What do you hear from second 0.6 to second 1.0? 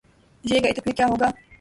گئے تو پھر